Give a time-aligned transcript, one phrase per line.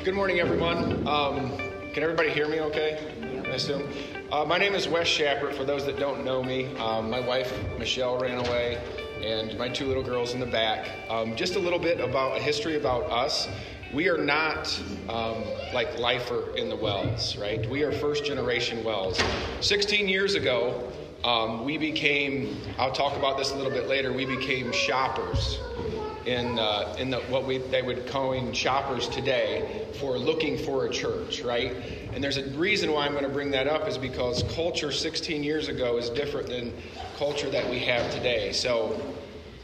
[0.00, 1.06] Good morning, everyone.
[1.06, 1.56] Um,
[1.92, 2.98] can everybody hear me okay?
[3.46, 3.88] I assume.
[4.32, 5.54] Uh, my name is Wes Shappert.
[5.54, 8.82] For those that don't know me, um, my wife Michelle ran away,
[9.22, 10.88] and my two little girls in the back.
[11.08, 13.48] Um, just a little bit about a history about us.
[13.94, 14.76] We are not
[15.08, 17.64] um, like lifer in the WELS, right?
[17.70, 19.20] We are first generation WELS.
[19.60, 20.90] 16 years ago,
[21.22, 25.60] um, we became, I'll talk about this a little bit later, we became shoppers
[26.26, 30.90] in, uh, in the, what we, they would coin shoppers today for looking for a
[30.90, 31.76] church, right?
[32.12, 35.42] And there's a reason why I'm going to bring that up is because culture 16
[35.42, 36.72] years ago is different than
[37.16, 38.52] culture that we have today.
[38.52, 39.00] So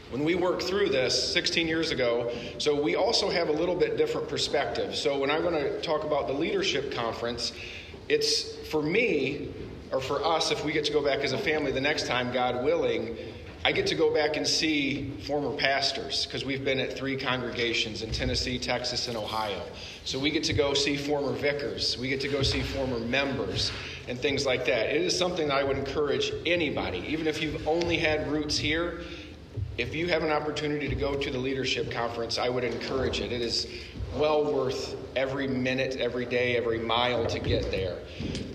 [0.09, 3.95] when we work through this 16 years ago, so we also have a little bit
[3.95, 4.95] different perspective.
[4.95, 7.53] So when I'm going to talk about the leadership conference,
[8.07, 9.53] it's for me,
[9.91, 12.33] or for us, if we get to go back as a family the next time,
[12.33, 13.17] God willing,
[13.65, 18.03] I get to go back and see former pastors because we've been at three congregations
[18.03, 19.61] in Tennessee, Texas, and Ohio.
[20.05, 23.71] So we get to go see former vicars, we get to go see former members,
[24.07, 24.95] and things like that.
[24.95, 29.01] It is something that I would encourage anybody, even if you've only had roots here,
[29.77, 33.31] if you have an opportunity to go to the leadership conference, I would encourage it.
[33.31, 33.67] It is
[34.15, 37.97] well worth every minute, every day, every mile to get there.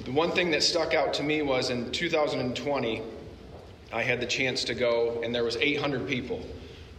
[0.05, 3.03] The one thing that stuck out to me was in 2020,
[3.95, 6.45] I had the chance to go, and there was 800 people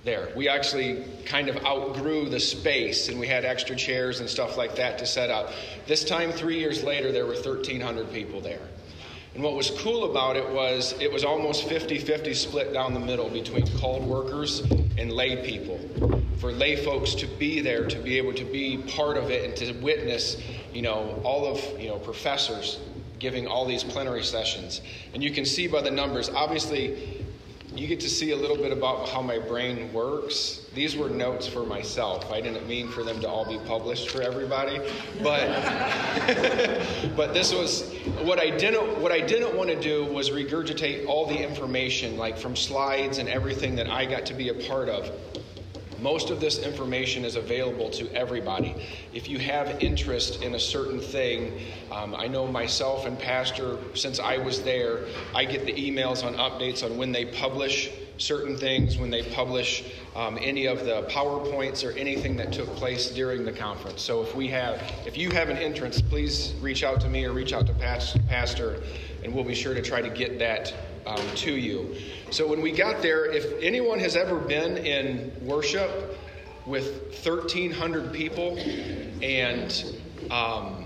[0.06, 0.30] there.
[0.34, 4.78] We actually kind of outgrew the space, and we had extra chairs and stuff like
[4.78, 5.52] that to set up.
[5.88, 8.62] This time, three years later, there were 1,300 people there.
[9.34, 13.02] And what was cool about it was it was almost 50 50 split down the
[13.02, 14.62] middle between called workers
[14.98, 15.78] and lay people.
[16.40, 19.54] For lay folks to be there, to be able to be part of it, and
[19.58, 22.80] to witness, you know, all of, you know, professors
[23.20, 24.82] giving all these plenary sessions.
[25.14, 27.26] And you can see by the numbers, obviously,
[27.76, 30.66] you get to see a little bit about how my brain works.
[30.74, 32.32] These were notes for myself.
[32.32, 34.80] I didn't mean for them to all be published for everybody,
[35.22, 35.48] but
[37.18, 41.26] but this was what I didn't what I didn't want to do was regurgitate all
[41.26, 45.12] the information like from slides and everything that I got to be a part of.
[46.00, 48.76] Most of this information is available to everybody.
[49.14, 51.60] If you have interest in a certain thing,
[51.92, 56.36] um, I know myself and Pastor, since I was there, I get the emails on
[56.36, 59.84] updates on when they publish certain things, when they publish
[60.16, 64.02] um, any of the PowerPoints or anything that took place during the conference.
[64.02, 67.34] So if we have, if you have an interest, please reach out to me or
[67.34, 68.82] reach out to Pastor,
[69.24, 70.74] and we'll be sure to try to get that
[71.06, 71.96] um, to you.
[72.32, 76.20] So when we got there, if anyone has ever been in worship
[76.66, 78.58] with 1,300 people
[79.22, 79.98] and
[80.32, 80.86] um,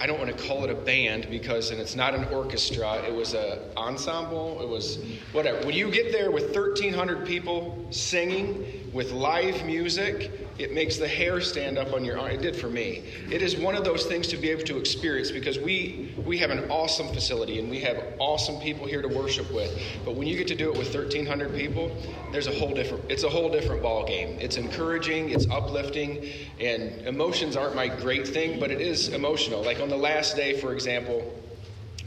[0.00, 3.12] I don't want to call it a band because, and it's not an orchestra, it
[3.12, 4.98] was an ensemble, it was
[5.32, 5.66] whatever.
[5.66, 11.40] When you get there with 1,300 people singing with live music, it makes the hair
[11.40, 12.32] stand up on your arm.
[12.32, 13.04] It did for me.
[13.30, 16.50] It is one of those things to be able to experience because we we have
[16.50, 19.80] an awesome facility and we have awesome people here to worship with.
[20.04, 21.96] But when you get to do it with 1,300 people,
[22.32, 23.04] there's a whole different.
[23.08, 24.36] It's a whole different ball game.
[24.40, 25.30] It's encouraging.
[25.30, 26.28] It's uplifting,
[26.58, 29.62] and emotions aren't my great thing, but it is emotional.
[29.62, 31.34] Like on the last day, for example.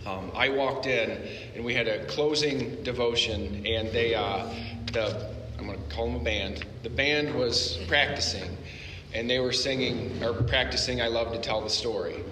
[0.03, 1.11] Um, I walked in
[1.53, 4.47] and we had a closing devotion, and they, uh,
[4.93, 6.65] the I'm going to call them a band.
[6.81, 8.57] The band was practicing,
[9.13, 12.23] and they were singing or practicing I Love to Tell the Story.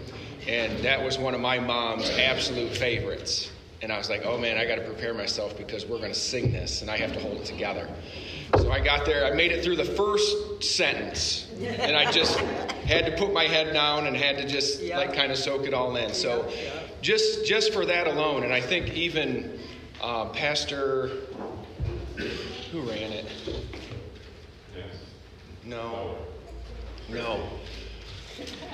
[0.48, 3.52] And that was one of my mom's absolute favorites.
[3.84, 6.20] And I was like, oh man, I got to prepare myself because we're going to
[6.20, 7.88] sing this, and I have to hold it together.
[8.58, 13.06] So I got there, I made it through the first sentence, and I just had
[13.06, 14.98] to put my head down and had to just yep.
[14.98, 16.16] like kind of soak it all in.
[16.16, 17.02] So yep, yep.
[17.04, 19.60] just just for that alone, and I think even
[20.02, 21.12] uh, Pastor
[22.72, 23.26] who ran it?
[25.66, 26.16] No.
[27.10, 27.48] No.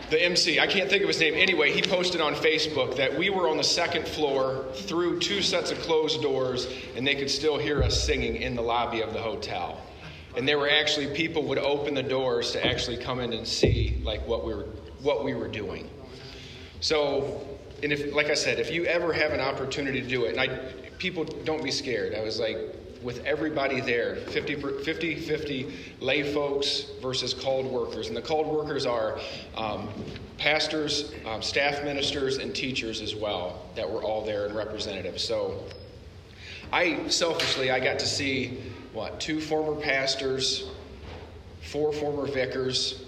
[0.09, 1.33] The MC, I can't think of his name.
[1.35, 5.71] Anyway, he posted on Facebook that we were on the second floor through two sets
[5.71, 9.21] of closed doors, and they could still hear us singing in the lobby of the
[9.21, 9.81] hotel.
[10.37, 14.01] And there were actually people would open the doors to actually come in and see
[14.03, 14.67] like what we were
[15.01, 15.89] what we were doing.
[16.81, 17.47] So,
[17.81, 20.41] and if like I said, if you ever have an opportunity to do it, and
[20.41, 20.59] I
[20.97, 22.13] people don't be scared.
[22.13, 22.57] I was like
[23.05, 28.07] with everybody there 50 50, 50 lay folks versus called workers.
[28.07, 29.19] And the called workers are
[29.55, 29.87] um,
[30.39, 35.23] pastors, um, staff ministers, and teachers as well that were all there and representatives.
[35.23, 35.63] So
[36.73, 38.59] I selfishly, I got to see
[38.91, 40.67] what, two former pastors,
[41.61, 43.04] four former vicars,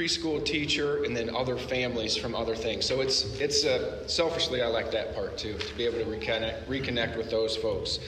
[0.00, 2.86] preschool teacher and then other families from other things.
[2.86, 6.64] So it's it's uh, selfishly I like that part too to be able to reconnect
[6.66, 7.98] reconnect with those folks.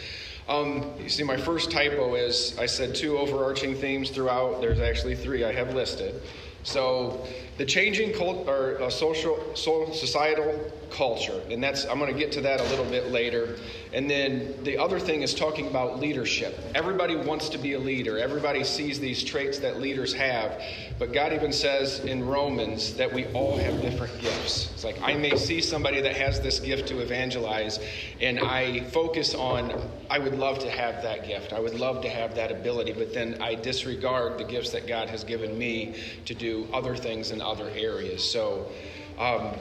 [0.49, 4.61] Um, you see, my first typo is I said two overarching themes throughout.
[4.61, 6.21] There's actually three I have listed.
[6.65, 7.27] So
[7.59, 12.41] the changing cult, or uh, social, societal culture, and that's I'm going to get to
[12.43, 13.57] that a little bit later.
[13.93, 16.59] And then the other thing is talking about leadership.
[16.75, 18.19] Everybody wants to be a leader.
[18.19, 20.61] Everybody sees these traits that leaders have,
[20.99, 24.71] but God even says in Romans that we all have different gifts.
[24.73, 27.81] It's like I may see somebody that has this gift to evangelize,
[28.21, 29.73] and I focus on
[30.09, 31.53] I would love to have that gift.
[31.53, 35.09] I would love to have that ability, but then I disregard the gifts that God
[35.09, 38.23] has given me to do other things in other areas.
[38.23, 38.71] So.
[39.19, 39.53] Um,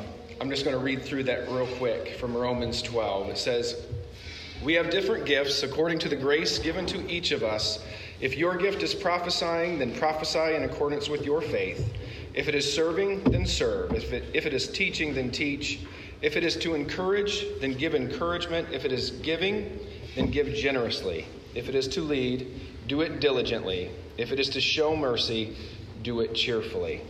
[0.41, 3.29] I'm just going to read through that real quick from Romans 12.
[3.29, 3.85] It says,
[4.63, 7.77] We have different gifts according to the grace given to each of us.
[8.21, 11.93] If your gift is prophesying, then prophesy in accordance with your faith.
[12.33, 13.93] If it is serving, then serve.
[13.93, 15.81] If it, if it is teaching, then teach.
[16.23, 18.69] If it is to encourage, then give encouragement.
[18.71, 19.79] If it is giving,
[20.15, 21.27] then give generously.
[21.53, 22.47] If it is to lead,
[22.87, 23.91] do it diligently.
[24.17, 25.55] If it is to show mercy,
[26.03, 27.01] do it cheerfully.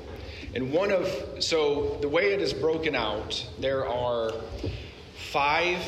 [0.54, 1.08] And one of,
[1.40, 4.34] so the way it is broken out, there are
[5.16, 5.80] five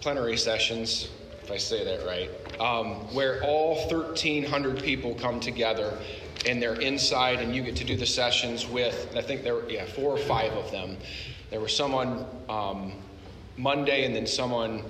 [0.00, 1.10] plenary sessions,
[1.42, 2.30] if I say that right,
[2.60, 5.98] um, where all 1,300 people come together
[6.46, 9.68] and they're inside and you get to do the sessions with, I think there were,
[9.68, 10.96] yeah, four or five of them.
[11.50, 12.92] There was some on um,
[13.56, 14.82] Monday and then some on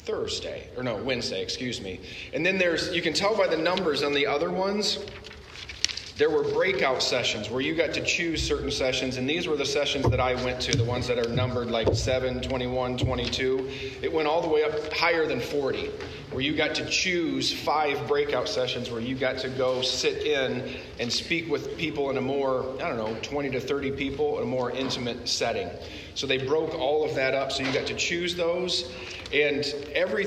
[0.00, 2.00] Thursday, or no, Wednesday, excuse me.
[2.32, 5.04] And then there's, you can tell by the numbers on the other ones,
[6.16, 9.66] there were breakout sessions where you got to choose certain sessions, and these were the
[9.66, 13.70] sessions that I went to, the ones that are numbered like 7, 21, 22.
[14.00, 15.90] It went all the way up higher than 40,
[16.30, 20.78] where you got to choose five breakout sessions where you got to go sit in
[20.98, 24.44] and speak with people in a more, I don't know, 20 to 30 people in
[24.44, 25.68] a more intimate setting.
[26.14, 28.90] So they broke all of that up, so you got to choose those.
[29.34, 30.26] And every,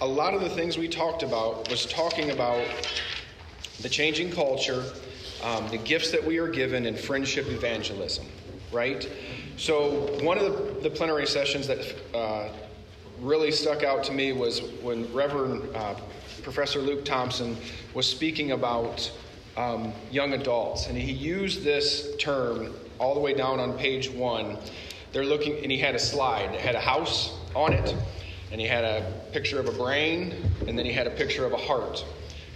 [0.00, 2.64] a lot of the things we talked about was talking about
[3.80, 4.84] the changing culture
[5.42, 8.26] um, the gifts that we are given in friendship evangelism,
[8.72, 9.08] right?
[9.56, 12.48] So, one of the, the plenary sessions that uh,
[13.20, 15.94] really stuck out to me was when Reverend uh,
[16.42, 17.56] Professor Luke Thompson
[17.94, 19.10] was speaking about
[19.56, 24.58] um, young adults, and he used this term all the way down on page one.
[25.12, 27.96] They're looking, and he had a slide that had a house on it,
[28.52, 30.34] and he had a picture of a brain,
[30.66, 32.04] and then he had a picture of a heart.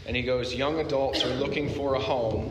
[0.06, 2.50] And he goes, Young adults are looking for a home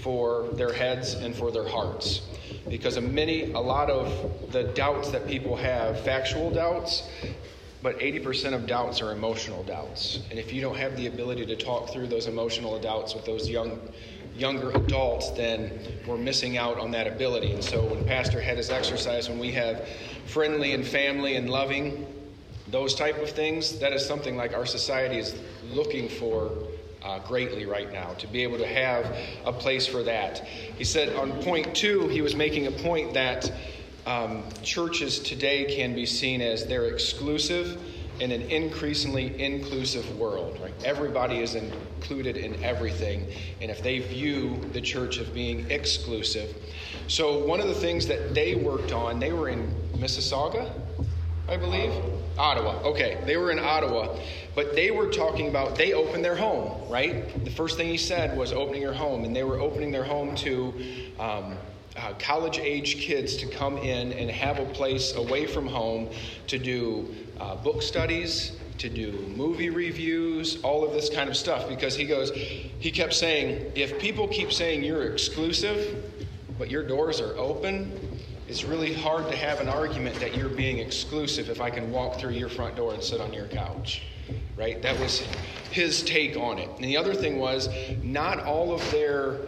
[0.00, 2.22] for their heads and for their hearts.
[2.68, 7.08] Because many, a lot of the doubts that people have, factual doubts,
[7.82, 10.20] but 80% of doubts are emotional doubts.
[10.30, 13.48] And if you don't have the ability to talk through those emotional doubts with those
[13.48, 13.78] young
[14.34, 17.52] younger adults, then we're missing out on that ability.
[17.52, 19.88] And so when Pastor had his exercise, when we have
[20.26, 22.06] friendly and family and loving,
[22.68, 25.34] those type of things, that is something like our society is
[25.70, 26.50] looking for
[27.02, 30.44] uh, greatly right now to be able to have a place for that.
[30.44, 33.52] He said on point two, he was making a point that
[34.06, 37.80] um, churches today can be seen as they're exclusive
[38.18, 40.58] in an increasingly inclusive world.
[40.60, 40.72] Right?
[40.84, 43.26] Everybody is included in everything,
[43.60, 46.56] and if they view the church as being exclusive,
[47.08, 50.72] so one of the things that they worked on, they were in Mississauga,
[51.48, 51.92] I believe.
[52.38, 52.80] Ottawa.
[52.82, 54.16] Okay, they were in Ottawa,
[54.54, 57.44] but they were talking about they opened their home, right?
[57.44, 60.34] The first thing he said was opening your home, and they were opening their home
[60.36, 60.74] to
[61.18, 61.56] um,
[61.96, 66.10] uh, college age kids to come in and have a place away from home
[66.46, 71.68] to do uh, book studies, to do movie reviews, all of this kind of stuff.
[71.68, 76.04] Because he goes, he kept saying, if people keep saying you're exclusive,
[76.58, 78.05] but your doors are open,
[78.48, 82.18] it's really hard to have an argument that you're being exclusive if I can walk
[82.18, 84.02] through your front door and sit on your couch.
[84.56, 84.80] Right?
[84.82, 85.20] That was
[85.70, 86.68] his take on it.
[86.76, 87.68] And the other thing was,
[88.02, 89.38] not all of their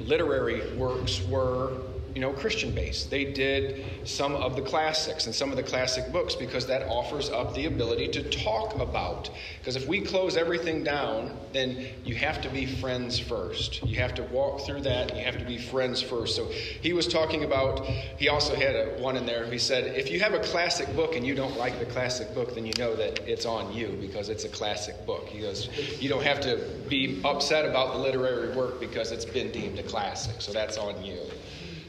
[0.00, 1.72] literary works were
[2.14, 3.10] you know, Christian based.
[3.10, 7.28] They did some of the classics and some of the classic books because that offers
[7.28, 9.30] up the ability to talk about.
[9.58, 13.82] Because if we close everything down, then you have to be friends first.
[13.82, 15.10] You have to walk through that.
[15.10, 16.36] And You have to be friends first.
[16.36, 19.44] So he was talking about, he also had a, one in there.
[19.46, 22.54] He said, if you have a classic book and you don't like the classic book,
[22.54, 25.26] then you know that it's on you because it's a classic book.
[25.26, 25.68] He goes,
[26.00, 29.82] you don't have to be upset about the literary work because it's been deemed a
[29.82, 30.40] classic.
[30.40, 31.18] So that's on you.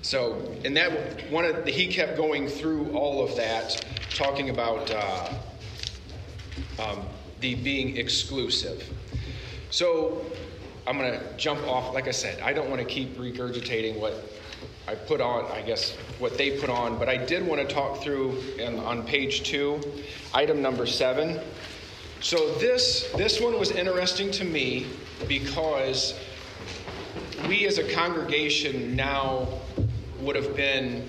[0.06, 0.92] So, and that
[1.32, 5.34] one of the, he kept going through all of that, talking about uh,
[6.78, 7.00] um,
[7.40, 8.88] the being exclusive.
[9.72, 10.24] So,
[10.86, 11.96] I'm going to jump off.
[11.96, 14.14] Like I said, I don't want to keep regurgitating what
[14.88, 18.04] I put on, I guess, what they put on, but I did want to talk
[18.04, 19.82] through in, on page two,
[20.36, 21.40] item number seven.
[22.22, 24.86] So this this one was interesting to me
[25.28, 26.14] because
[27.50, 29.48] we as a congregation now
[30.25, 31.08] would have been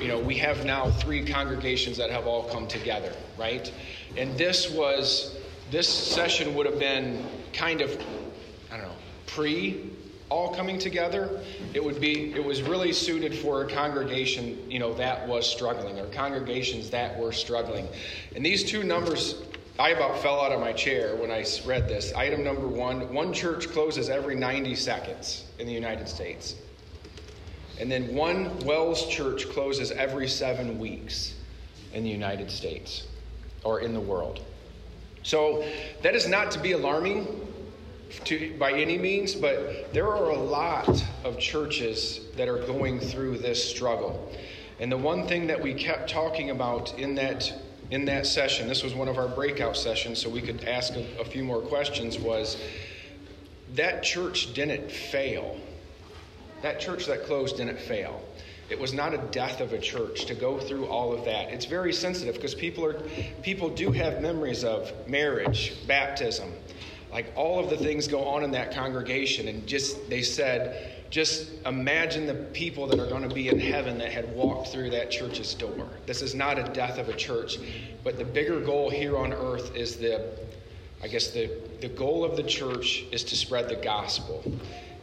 [0.00, 3.72] you know we have now three congregations that have all come together right
[4.16, 5.36] and this was
[5.70, 7.90] this session would have been kind of
[8.70, 8.94] i don't know
[9.26, 9.90] pre
[10.28, 11.42] all coming together
[11.74, 15.98] it would be it was really suited for a congregation you know that was struggling
[15.98, 17.88] or congregations that were struggling
[18.36, 19.42] and these two numbers
[19.78, 22.12] I about fell out of my chair when I read this.
[22.12, 26.56] Item number one one church closes every 90 seconds in the United States.
[27.80, 31.34] And then one WELS church closes every seven weeks
[31.92, 33.06] in the United States
[33.64, 34.44] or in the world.
[35.22, 35.64] So
[36.02, 37.48] that is not to be alarming
[38.24, 43.38] to, by any means, but there are a lot of churches that are going through
[43.38, 44.32] this struggle.
[44.80, 47.52] And the one thing that we kept talking about in that
[47.90, 51.04] in that session, this was one of our breakout sessions, so we could ask a,
[51.20, 52.56] a few more questions, was
[53.74, 55.60] that church didn't fail.
[56.62, 58.22] That church that closed didn't fail.
[58.70, 61.52] It was not a death of a church to go through all of that.
[61.52, 62.94] It's very sensitive because people are
[63.42, 66.50] people do have memories of marriage, baptism,
[67.12, 71.50] like all of the things go on in that congregation and just they said just
[71.66, 75.10] imagine the people that are going to be in heaven that had walked through that
[75.10, 75.86] church's door.
[76.06, 77.58] This is not a death of a church,
[78.02, 80.26] but the bigger goal here on earth is the,
[81.02, 81.50] I guess, the,
[81.82, 84.42] the goal of the church is to spread the gospel.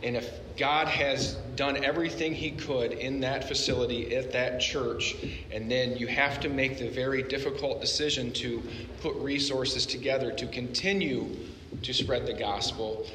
[0.01, 5.15] And if God has done everything He could in that facility, at that church,
[5.51, 8.63] and then you have to make the very difficult decision to
[9.01, 11.35] put resources together to continue
[11.83, 13.05] to spread the gospel,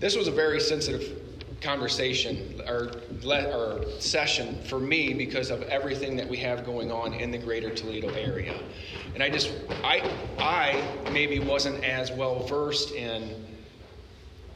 [0.00, 1.22] this was a very sensitive
[1.60, 2.90] conversation or,
[3.24, 7.74] or session for me because of everything that we have going on in the greater
[7.74, 8.60] Toledo area.
[9.14, 9.50] And I just,
[9.82, 10.02] I,
[10.38, 13.53] I maybe wasn't as well versed in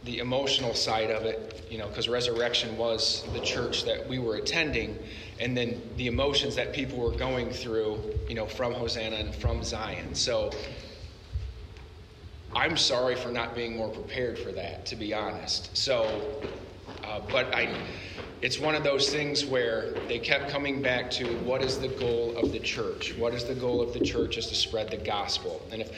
[0.04, 4.36] the emotional side of it, you know, because Resurrection was the church that we were
[4.36, 4.98] attending,
[5.40, 9.62] and then the emotions that people were going through, you know, from Hosanna and from
[9.62, 10.14] Zion.
[10.14, 10.52] So
[12.54, 15.76] I'm sorry for not being more prepared for that, to be honest.
[15.76, 16.42] So
[17.08, 17.74] uh, but I,
[18.42, 22.36] it's one of those things where they kept coming back to what is the goal
[22.36, 23.16] of the church?
[23.16, 25.66] What is the goal of the church is to spread the gospel.
[25.72, 25.90] And if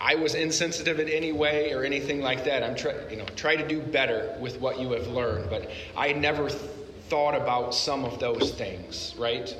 [0.00, 3.56] I was insensitive in any way or anything like that, I'm try, you know try
[3.56, 5.50] to do better with what you have learned.
[5.50, 6.60] But I never th-
[7.08, 9.54] thought about some of those things, right?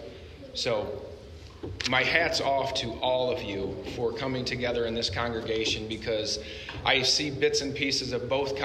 [0.54, 1.02] So
[1.88, 6.38] my hat's off to all of you for coming together in this congregation because
[6.84, 8.56] I see bits and pieces of both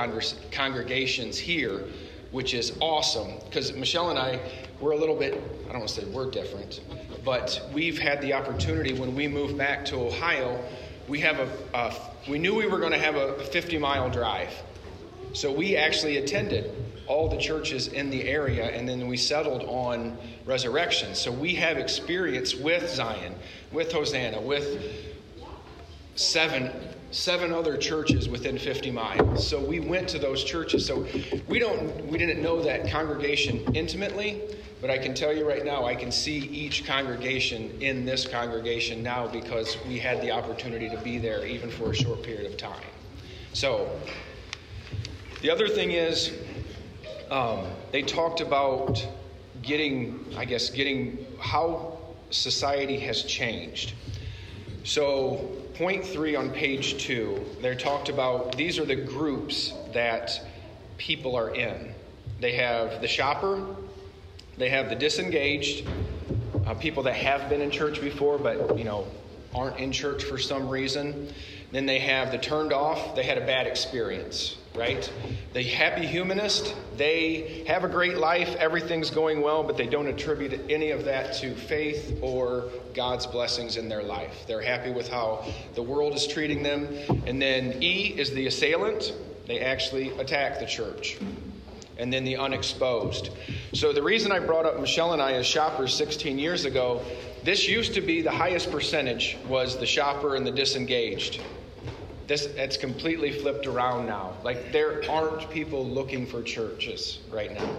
[0.51, 1.83] congregations here
[2.31, 4.39] which is awesome because Michelle and I,
[4.79, 5.33] we're a little bit,
[5.67, 6.81] I don't want to say we're different,
[7.23, 10.63] but we've had the opportunity when we moved back to Ohio,
[11.07, 11.93] we have a, a
[12.29, 14.53] we knew we were going to have a 50 mile drive.
[15.33, 16.73] So we actually attended
[17.07, 21.15] all the churches in the area and then we settled on resurrection.
[21.15, 23.35] So we have experience with Zion,
[23.71, 24.81] with Hosanna, with
[26.15, 26.71] seven
[27.11, 29.47] seven other churches within 50 miles.
[29.47, 30.85] So we went to those churches.
[30.85, 31.07] So
[31.47, 34.41] we don't we didn't know that congregation intimately,
[34.81, 39.01] but I can tell you right now I can see each congregation in this congregation
[39.01, 42.57] now because we had the opportunity to be there even for a short period of
[42.57, 42.83] time.
[43.53, 43.89] So
[45.41, 46.33] the other thing is
[47.31, 49.05] um, they talked about
[49.61, 51.97] getting I guess getting how
[52.29, 53.93] society has changed.
[54.83, 60.41] So point three on page two, they're talked about these are the groups that
[60.97, 61.93] people are in.
[62.39, 63.75] They have the shopper,
[64.57, 65.87] they have the disengaged,
[66.65, 69.07] uh, people that have been in church before but you know
[69.55, 71.33] aren't in church for some reason.
[71.71, 75.11] Then they have the turned off, they had a bad experience right?
[75.53, 80.61] The happy humanist, they have a great life, everything's going well, but they don't attribute
[80.69, 84.45] any of that to faith or God's blessings in their life.
[84.47, 86.87] They're happy with how the world is treating them.
[87.25, 89.13] And then E is the assailant,
[89.47, 91.17] they actually attack the church.
[91.99, 93.29] And then the unexposed.
[93.73, 97.01] So, the reason I brought up Michelle and I as shoppers 16 years ago,
[97.43, 101.41] this used to be the highest percentage was the shopper and the disengaged
[102.27, 104.33] this it's completely flipped around now.
[104.43, 107.73] Like there aren't people looking for churches right now.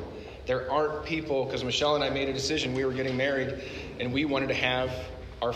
[0.47, 2.73] There aren't people because Michelle and I made a decision.
[2.73, 3.63] We were getting married,
[4.01, 4.91] and we wanted to have
[5.43, 5.55] our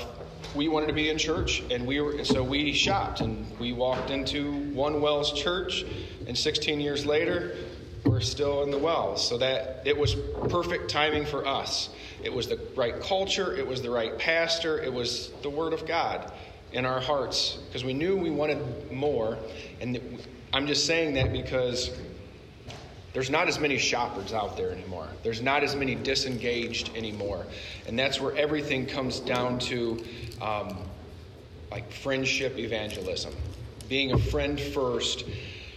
[0.54, 4.11] we wanted to be in church, and we were so we shopped and we walked
[4.11, 5.87] into one WELS church,
[6.26, 7.57] and 16 years later,
[8.04, 9.26] we're still in the WELS.
[9.26, 10.14] So that it was
[10.49, 11.90] perfect timing for us.
[12.23, 13.54] It was the right culture.
[13.56, 14.80] It was the right pastor.
[14.80, 16.32] It was the Word of God
[16.73, 19.38] in our hearts because we knew we wanted more.
[19.80, 20.00] And
[20.52, 21.90] I'm just saying that because
[23.12, 25.06] there's not as many shoppers out there anymore.
[25.23, 27.44] There's not as many disengaged anymore.
[27.87, 30.02] And that's where everything comes down to
[30.40, 30.78] um,
[31.71, 33.35] like friendship evangelism,
[33.88, 35.25] being a friend first.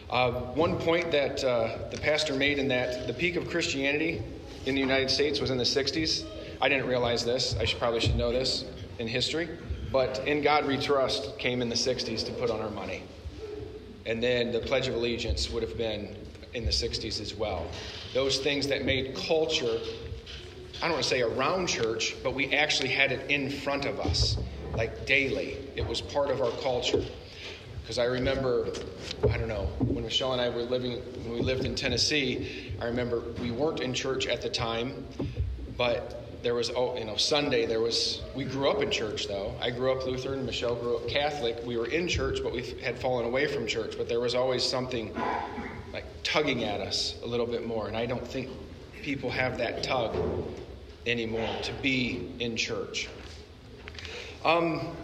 [0.09, 4.21] Uh, one point that uh, the pastor made in that the peak of Christianity
[4.65, 6.25] in the United States was in the 60s.
[6.62, 7.55] I didn't realize this.
[7.59, 8.65] I should, probably should know this
[9.00, 9.50] in history.
[9.91, 13.03] But In God We Trust came in the 60s to put on our money.
[14.05, 16.15] And then the Pledge of Allegiance would have been
[16.53, 17.65] in the 60s as well.
[18.13, 19.79] Those things that made culture,
[20.81, 24.00] I don't want to say around church, but we actually had it in front of
[24.00, 24.38] us,
[24.75, 25.57] like daily.
[25.75, 27.03] It was part of our culture.
[27.86, 28.68] Because I remember,
[29.30, 32.86] I don't know, when Michelle and I were living, when we lived in Tennessee, I
[32.86, 35.06] remember we weren't in church at the time,
[35.77, 39.56] but there was oh you know sunday there was we grew up in church though.
[39.60, 41.58] I grew up lutheran michelle grew up catholic.
[41.65, 44.63] We were in church but we had fallen away from church but there was always
[44.63, 45.12] something
[45.92, 48.51] like tugging at us a little bit more and i don't think
[49.01, 50.15] people have that tug
[51.06, 53.08] anymore to be in church.
[54.44, 54.96] Um,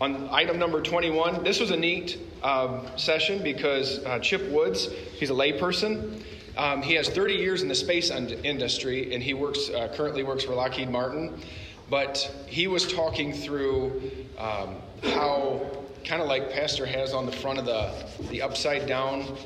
[0.00, 5.30] on item number 21 this was a neat um, session because uh, chip woods he's
[5.30, 6.22] a layperson
[6.56, 10.44] um, he has 30 years in the space industry, and he works uh, currently works
[10.44, 11.40] for Lockheed Martin.
[11.90, 14.00] But he was talking through
[14.38, 15.66] um, how,
[16.04, 17.92] kind of like Pastor has on the front of the
[18.28, 19.36] the upside down,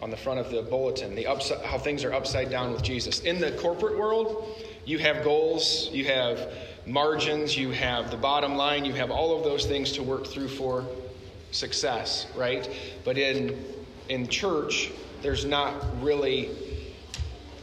[0.00, 3.20] on the front of the bulletin, the upside how things are upside down with Jesus.
[3.20, 4.46] In the corporate world,
[4.88, 6.50] you have goals, you have
[6.86, 10.48] margins, you have the bottom line, you have all of those things to work through
[10.48, 10.84] for
[11.50, 12.68] success, right?
[13.04, 13.62] But in
[14.08, 14.90] in church,
[15.20, 16.50] there's not really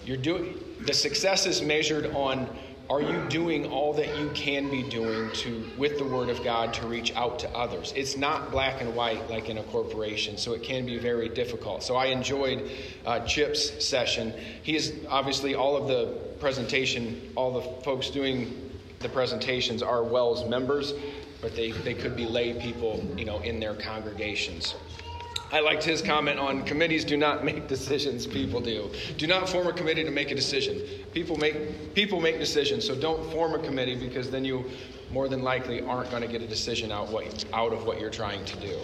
[0.06, 2.48] you're doing the success is measured on
[2.88, 6.72] are you doing all that you can be doing to with the word of god
[6.76, 7.92] to reach out to others?
[7.96, 11.82] It's not black and white like in a corporation so it can be very difficult.
[11.82, 12.70] So i enjoyed
[13.04, 14.32] uh, chip's session.
[14.62, 20.48] He is obviously all of the presentation all the folks doing the presentations are WELS
[20.48, 20.94] members
[21.42, 24.76] but they, they could be lay people you know in their congregations
[25.52, 28.92] I liked his comment on committees do not make decisions, people do.
[29.18, 30.82] Do not form a committee to make a decision.
[31.14, 34.66] People make people make decisions, so don't form a committee because then you
[35.12, 38.10] more than likely aren't going to get a decision out what out of what you're
[38.10, 38.80] trying to do.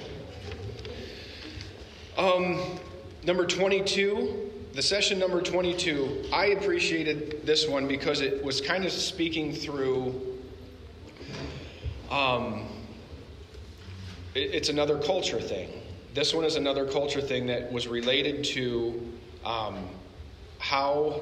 [2.17, 2.79] Um,
[3.23, 8.91] number 22, the session number 22, I appreciated this one because it was kind of
[8.91, 10.39] speaking through
[12.09, 12.67] um,
[14.33, 15.69] it, it's another culture thing.
[16.13, 19.13] This one is another culture thing that was related to
[19.45, 19.87] um,
[20.59, 21.21] how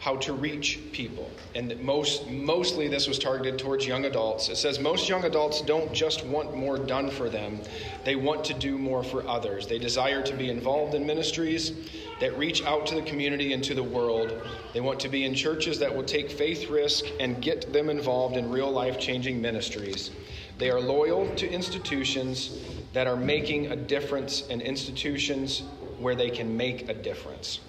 [0.00, 1.28] how to reach people.
[1.56, 4.48] And most mostly this was targeted towards young adults.
[4.48, 7.60] It says most young adults don't just want more done for them.
[8.04, 9.66] They want to do more for others.
[9.66, 11.72] They desire to be involved in ministries
[12.20, 14.40] that reach out to the community and to the world
[14.72, 18.36] they want to be in churches that will take faith risk and get them involved
[18.36, 20.10] in real life changing ministries
[20.58, 22.60] they are loyal to institutions
[22.92, 25.62] that are making a difference and institutions
[25.98, 27.60] where they can make a difference.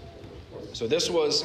[0.73, 1.43] So, this was,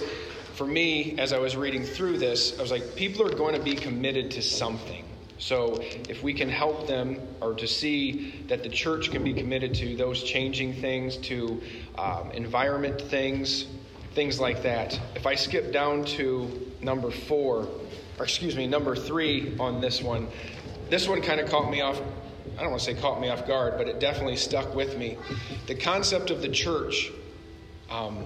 [0.54, 3.62] for me, as I was reading through this, I was like, people are going to
[3.62, 5.04] be committed to something.
[5.44, 5.78] So,
[6.08, 9.94] if we can help them or to see that the church can be committed to
[9.94, 11.60] those changing things, to
[11.98, 13.66] um, environment things,
[14.14, 14.98] things like that.
[15.14, 17.68] If I skip down to number four,
[18.18, 20.28] or excuse me, number three on this one,
[20.88, 22.00] this one kind of caught me off
[22.56, 25.18] I don't want to say caught me off guard, but it definitely stuck with me.
[25.66, 27.12] The concept of the church
[27.90, 28.24] um,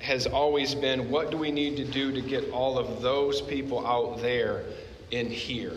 [0.00, 3.86] has always been what do we need to do to get all of those people
[3.86, 4.64] out there
[5.10, 5.72] in here?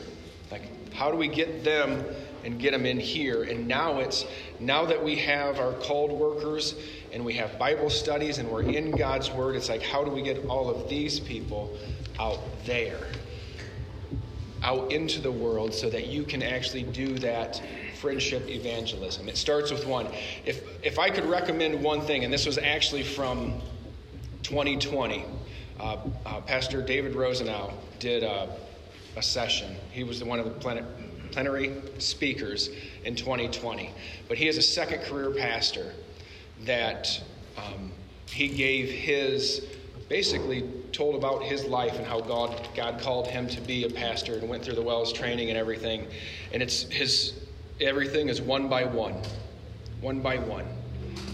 [0.54, 2.06] Like, how do we get them
[2.44, 3.42] and get them in here?
[3.42, 4.24] And now it's
[4.60, 6.76] now that we have our called workers
[7.12, 10.22] and we have Bible studies and we're in God's Word, it's like, how do we
[10.22, 11.76] get all of these people
[12.20, 13.00] out there?
[14.62, 17.62] out into the world so that you can actually do that
[18.00, 19.28] friendship evangelism.
[19.28, 20.08] It starts with one.
[20.46, 23.60] If, if I could recommend one thing, and this was actually from
[24.44, 25.26] 2020,
[25.82, 28.56] uh, uh, Pastor David Rosenau did a,
[29.16, 29.76] a, session.
[29.92, 30.84] He was one of the
[31.32, 32.70] plenary speakers
[33.06, 33.92] in 2020.
[34.28, 35.94] But he is a second career pastor
[36.66, 37.22] that
[37.58, 37.92] um,
[38.28, 39.66] he gave his
[40.10, 44.36] basically told about his life and how God God called him to be a pastor
[44.38, 46.08] and went through the WELS training and everything.
[46.52, 47.34] And it's his
[47.80, 49.16] everything is one by one,
[50.02, 50.66] one by one.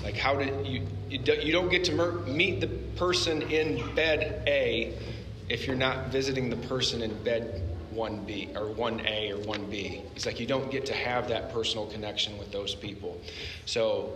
[0.04, 4.96] Like how did you you, don't get to meet the person in bed A
[5.50, 10.04] if you're not visiting the person in bed 1B or 1A or 1B.
[10.14, 13.20] He's like, you don't get to have that personal connection with those people.
[13.66, 14.14] So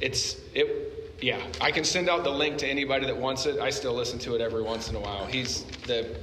[0.00, 3.60] it's, it, yeah, I can send out the link to anybody that wants it.
[3.60, 5.24] I still listen to it every once in a while.
[5.24, 6.16] He's the,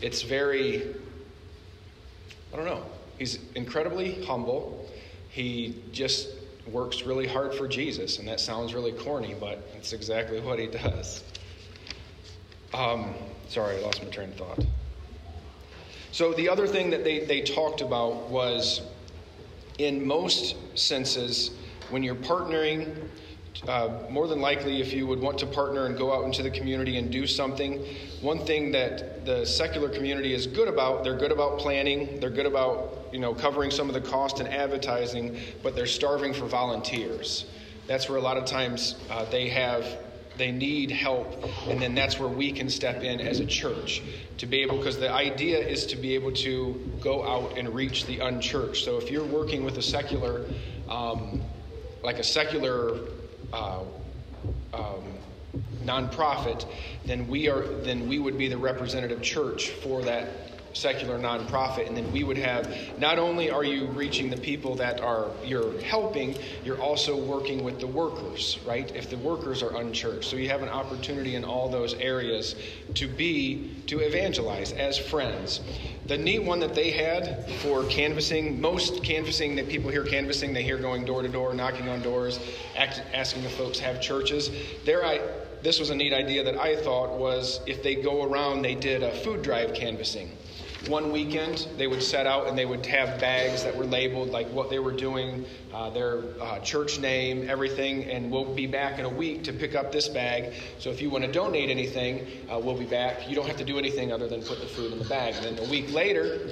[0.00, 0.94] it's very,
[2.52, 2.84] I don't know,
[3.18, 4.88] he's incredibly humble.
[5.28, 6.30] He just
[6.66, 10.66] works really hard for Jesus, and that sounds really corny, but it's exactly what he
[10.66, 11.22] does.
[12.74, 13.14] Um,
[13.52, 14.66] sorry, I lost my train of thought.
[16.10, 18.80] So, the other thing that they, they talked about was
[19.78, 21.50] in most senses,
[21.90, 23.08] when you're partnering,
[23.68, 26.50] uh, more than likely, if you would want to partner and go out into the
[26.50, 27.84] community and do something,
[28.22, 32.46] one thing that the secular community is good about, they're good about planning, they're good
[32.46, 37.44] about you know covering some of the cost and advertising, but they're starving for volunteers.
[37.86, 39.84] That's where a lot of times uh, they have
[40.36, 44.02] they need help and then that's where we can step in as a church
[44.38, 48.06] to be able because the idea is to be able to go out and reach
[48.06, 48.84] the unchurched.
[48.84, 50.46] So if you're working with a secular
[50.88, 51.42] um,
[52.02, 52.98] like a secular
[53.52, 53.82] uh,
[54.72, 55.18] um,
[55.84, 56.66] nonprofit
[57.04, 60.28] then we are then we would be the representative church for that
[60.72, 65.00] secular nonprofit and then we would have not only are you reaching the people that
[65.00, 68.94] are you're helping you're also working with the workers right?
[68.94, 70.24] If the workers are unchurched.
[70.24, 72.54] So you have an opportunity in all those areas
[72.94, 75.60] to be to evangelize as friends.
[76.06, 80.62] The neat one that they had for canvassing most canvassing that people hear canvassing they
[80.62, 82.40] hear going door to door knocking on doors
[82.76, 84.50] act, asking if folks have churches.
[84.84, 85.20] There i
[85.62, 89.04] this was a neat idea that I thought was if they go around, they did
[89.04, 90.28] a food drive canvassing
[90.88, 94.48] one weekend they would set out and they would have bags that were labeled like
[94.48, 99.04] what they were doing uh, their uh, church name everything and we'll be back in
[99.04, 100.52] a week to pick up this bag.
[100.78, 103.28] So if you want to donate anything uh, we'll be back.
[103.28, 105.34] You don't have to do anything other than put the food in the bag.
[105.36, 106.50] And then a week later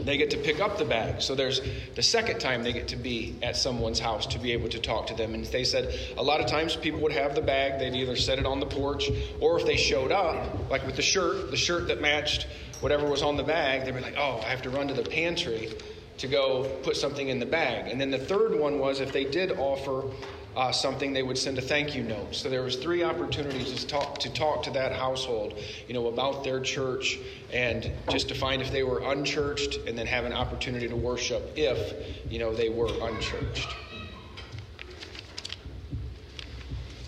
[0.00, 1.22] they get to pick up the bag.
[1.22, 1.60] So there's
[1.94, 5.06] the second time they get to be at someone's house to be able to talk
[5.08, 5.34] to them.
[5.34, 8.38] And they said a lot of times people would have the bag they'd either set
[8.38, 11.88] it on the porch or if they showed up like with the shirt the shirt
[11.88, 12.46] that matched
[12.82, 15.08] whatever was on the bag, they'd be like, oh, I have to run to the
[15.08, 15.70] pantry
[16.18, 17.90] to go put something in the bag.
[17.90, 20.04] And then the third one was if they did offer
[20.56, 22.34] uh, something, they would send a thank you note.
[22.34, 26.44] So there was three opportunities to talk to talk to that household, you know, about
[26.44, 27.18] their church
[27.52, 31.52] and just to find if they were unchurched, and then have an opportunity to worship
[31.56, 31.94] if
[32.30, 33.68] you know they were unchurched.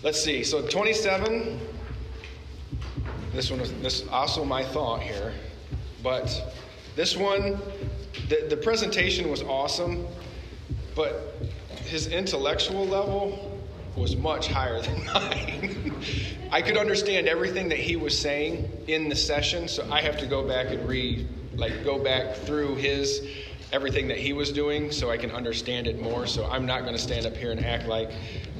[0.01, 0.43] Let's see.
[0.43, 1.59] So 27.
[3.33, 5.33] This one was this also my thought here.
[6.05, 6.55] But
[6.95, 7.59] this one,
[8.29, 10.05] the, the presentation was awesome,
[10.93, 11.35] but
[11.85, 13.59] his intellectual level
[13.95, 15.95] was much higher than mine.
[16.51, 20.27] I could understand everything that he was saying in the session, so I have to
[20.27, 23.27] go back and read, like, go back through his
[23.73, 26.27] everything that he was doing so I can understand it more.
[26.27, 28.11] So I'm not going to stand up here and act like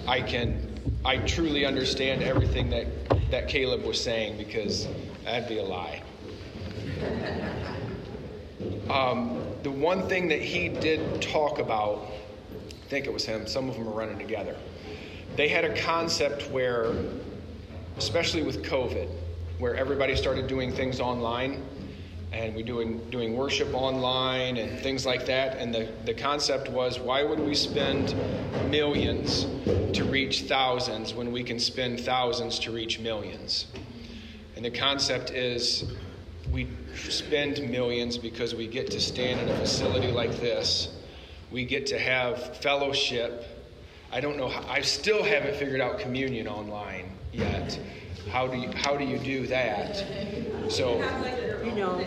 [0.07, 2.87] I can, I truly understand everything that,
[3.29, 4.87] that Caleb was saying because
[5.23, 6.01] that'd be a lie.
[8.89, 12.05] Um, the one thing that he did talk about,
[12.69, 14.55] I think it was him, some of them are running together.
[15.35, 16.93] They had a concept where,
[17.97, 19.09] especially with COVID,
[19.57, 21.63] where everybody started doing things online
[22.31, 26.99] and we doing doing worship online and things like that and the, the concept was
[26.99, 28.13] why would we spend
[28.69, 29.45] millions
[29.93, 33.67] to reach thousands when we can spend thousands to reach millions
[34.55, 35.85] and the concept is
[36.55, 40.87] we spend millions because we get to stand in a facility like this.
[41.51, 43.45] We get to have fellowship.
[44.09, 44.47] I don't know.
[44.47, 47.77] How, I still haven't figured out communion online yet.
[48.31, 49.97] How do you how do you do that?
[50.69, 50.95] So,
[51.61, 51.97] you know,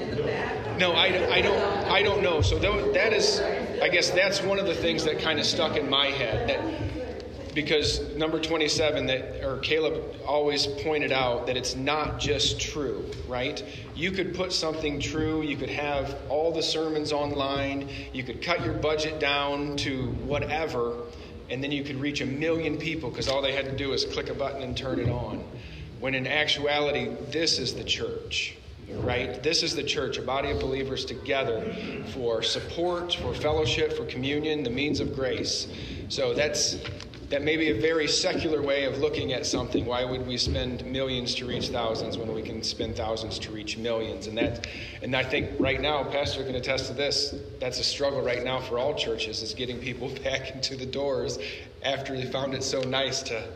[0.78, 2.40] no, I, I don't I don't know.
[2.40, 3.40] So that is,
[3.82, 6.97] I guess that's one of the things that kind of stuck in my head that
[7.58, 13.64] because number 27 that or Caleb always pointed out that it's not just true, right?
[13.96, 18.64] You could put something true, you could have all the sermons online, you could cut
[18.64, 20.98] your budget down to whatever,
[21.50, 24.04] and then you could reach a million people because all they had to do is
[24.04, 25.42] click a button and turn it on.
[25.98, 28.56] When in actuality, this is the church
[28.90, 29.42] right?
[29.42, 31.74] This is the church, a body of believers together
[32.14, 35.68] for support, for fellowship, for communion, the means of grace.
[36.08, 36.78] So that's
[37.30, 39.84] that may be a very secular way of looking at something.
[39.84, 43.76] Why would we spend millions to reach thousands when we can spend thousands to reach
[43.76, 44.26] millions?
[44.26, 44.66] And that,
[45.02, 47.34] and I think right now, Pastor can attest to this.
[47.60, 51.38] That's a struggle right now for all churches is getting people back into the doors
[51.82, 53.46] after they found it so nice to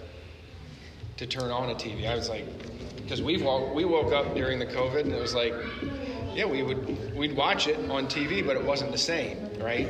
[1.17, 2.09] to turn on a TV.
[2.09, 2.47] I was like,
[2.97, 5.55] because we woke we woke up during the COVID and it was like
[6.35, 9.89] yeah, we would we'd watch it on TV, but it wasn't the same, right?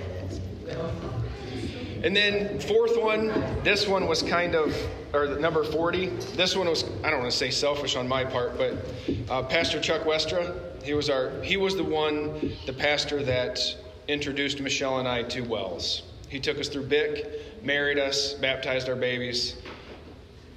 [2.03, 3.29] And then fourth one,
[3.63, 4.77] this one was kind of,
[5.15, 6.07] or number 40.
[6.35, 8.93] This one was, I don't want to say selfish on my part, but
[9.31, 13.61] uh, Pastor Chuck Westra, he was our, he was the one, the pastor that
[14.09, 16.03] introduced Michelle and I to WELS.
[16.29, 19.63] He took us through BIC, married us, baptized our babies.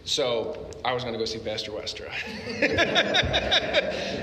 [0.05, 2.11] So I was going to go see Pastor Westra.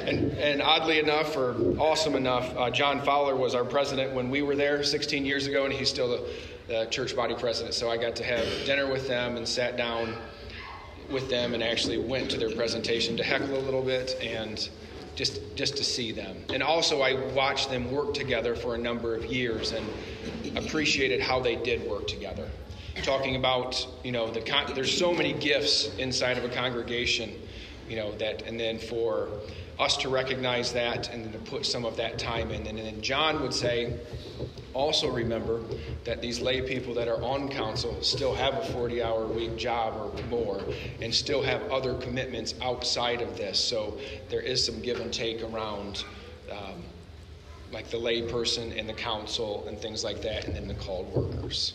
[0.07, 4.42] and, and, oddly enough, or awesome enough, uh, John Fowler was our president when we
[4.42, 6.29] were there 16 years ago, and he's still the,
[6.68, 7.75] the church body president.
[7.75, 10.14] So I got to have dinner with them and sat down
[11.11, 14.68] with them and actually went to their presentation to heckle a little bit and
[15.16, 16.37] just just to see them.
[16.49, 19.87] And also I watched them work together for a number of years and
[20.57, 22.49] appreciated how they did work together.
[23.03, 27.33] Talking about, you know, the con- there's so many gifts inside of a congregation,
[27.89, 29.29] you know, that and then for
[29.79, 32.67] us to recognize that and then to put some of that time in.
[32.67, 33.99] And then John would say,
[34.75, 35.63] also remember
[36.05, 39.95] that these lay people that are on council still have a 40 hour week job
[39.97, 40.63] or more
[41.01, 43.59] and still have other commitments outside of this.
[43.59, 46.05] So there is some give and take around.
[46.51, 46.85] Um,
[47.73, 51.11] like the lay person and the council and things like that, and then the called
[51.13, 51.73] workers.